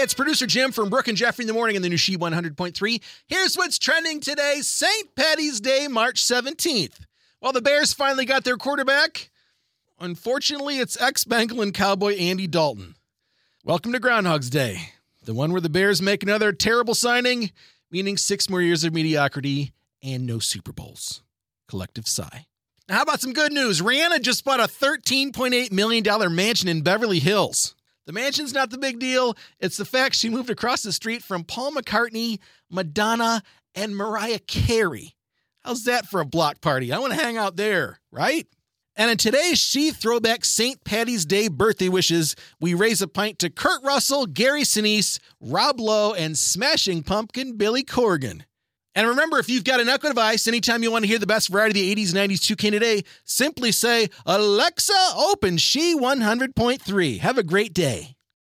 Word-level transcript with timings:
it's 0.00 0.14
producer 0.14 0.46
Jim 0.46 0.72
from 0.72 0.90
Brooke 0.90 1.08
and 1.08 1.16
Jeffrey 1.16 1.42
in 1.42 1.46
the 1.46 1.52
morning 1.52 1.76
in 1.76 1.82
the 1.82 1.88
new 1.88 1.96
She 1.96 2.16
100.3. 2.16 3.02
Here's 3.26 3.56
what's 3.56 3.78
trending 3.78 4.20
today 4.20 4.60
St. 4.62 5.14
Patty's 5.14 5.60
Day, 5.60 5.88
March 5.88 6.22
17th. 6.22 7.00
While 7.40 7.52
the 7.52 7.60
Bears 7.60 7.92
finally 7.92 8.24
got 8.24 8.44
their 8.44 8.56
quarterback, 8.56 9.30
unfortunately, 9.98 10.78
it's 10.78 11.00
ex 11.00 11.24
Bengal 11.24 11.60
and 11.60 11.74
Cowboy 11.74 12.16
Andy 12.16 12.46
Dalton. 12.46 12.94
Welcome 13.64 13.92
to 13.92 14.00
Groundhog's 14.00 14.50
Day, 14.50 14.90
the 15.24 15.34
one 15.34 15.52
where 15.52 15.60
the 15.60 15.68
Bears 15.68 16.00
make 16.00 16.22
another 16.22 16.52
terrible 16.52 16.94
signing, 16.94 17.50
meaning 17.90 18.16
six 18.16 18.48
more 18.48 18.62
years 18.62 18.84
of 18.84 18.94
mediocrity 18.94 19.72
and 20.02 20.26
no 20.26 20.38
Super 20.38 20.72
Bowls. 20.72 21.22
Collective 21.68 22.08
sigh. 22.08 22.46
Now, 22.88 22.96
how 22.96 23.02
about 23.02 23.20
some 23.20 23.32
good 23.32 23.52
news? 23.52 23.80
Rihanna 23.80 24.22
just 24.22 24.44
bought 24.44 24.60
a 24.60 24.64
$13.8 24.64 25.72
million 25.72 26.34
mansion 26.34 26.68
in 26.68 26.82
Beverly 26.82 27.18
Hills. 27.18 27.74
The 28.06 28.12
mansion's 28.12 28.52
not 28.52 28.70
the 28.70 28.78
big 28.78 28.98
deal. 28.98 29.36
It's 29.60 29.76
the 29.76 29.84
fact 29.84 30.16
she 30.16 30.28
moved 30.28 30.50
across 30.50 30.82
the 30.82 30.92
street 30.92 31.22
from 31.22 31.44
Paul 31.44 31.72
McCartney, 31.72 32.38
Madonna, 32.70 33.42
and 33.74 33.96
Mariah 33.96 34.40
Carey. 34.40 35.14
How's 35.64 35.84
that 35.84 36.06
for 36.06 36.20
a 36.20 36.26
block 36.26 36.60
party? 36.60 36.92
I 36.92 36.98
want 36.98 37.12
to 37.12 37.20
hang 37.20 37.36
out 37.36 37.56
there, 37.56 38.00
right? 38.10 38.46
And 38.96 39.10
in 39.10 39.16
today's 39.16 39.58
She 39.58 39.90
Throwback 39.90 40.44
St. 40.44 40.84
Patty's 40.84 41.24
Day 41.24 41.48
birthday 41.48 41.88
wishes, 41.88 42.36
we 42.60 42.74
raise 42.74 43.00
a 43.00 43.08
pint 43.08 43.38
to 43.38 43.48
Kurt 43.48 43.82
Russell, 43.82 44.26
Gary 44.26 44.62
Sinise, 44.62 45.18
Rob 45.40 45.80
Lowe, 45.80 46.12
and 46.12 46.36
Smashing 46.36 47.02
Pumpkin 47.02 47.56
Billy 47.56 47.84
Corgan. 47.84 48.42
And 48.94 49.08
remember, 49.08 49.38
if 49.38 49.48
you've 49.48 49.64
got 49.64 49.80
an 49.80 49.88
Echo 49.88 50.08
device, 50.08 50.46
anytime 50.46 50.82
you 50.82 50.90
want 50.90 51.04
to 51.04 51.08
hear 51.08 51.18
the 51.18 51.26
best 51.26 51.48
variety 51.48 51.90
of 51.90 51.96
the 51.96 52.04
80s, 52.04 52.12
90s, 52.12 52.54
2K 52.54 52.70
today, 52.70 53.04
simply 53.24 53.72
say, 53.72 54.08
Alexa, 54.26 54.92
open 55.16 55.56
She 55.56 55.96
100.3. 55.96 57.18
Have 57.20 57.38
a 57.38 57.42
great 57.42 57.72
day. 57.72 58.16